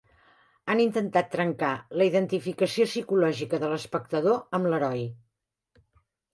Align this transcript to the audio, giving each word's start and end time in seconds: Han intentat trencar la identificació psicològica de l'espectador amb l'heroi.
Han 0.73 0.79
intentat 0.85 1.29
trencar 1.35 1.69
la 1.99 2.07
identificació 2.09 2.89
psicològica 2.91 3.63
de 3.67 3.71
l'espectador 3.75 4.43
amb 4.59 4.73
l'heroi. 4.73 5.09